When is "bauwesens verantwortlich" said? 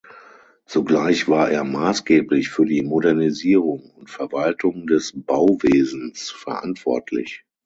5.15-7.45